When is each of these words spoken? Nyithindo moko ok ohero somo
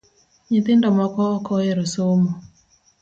Nyithindo 0.49 0.87
moko 0.97 1.21
ok 1.37 1.45
ohero 1.57 1.83
somo 1.93 2.29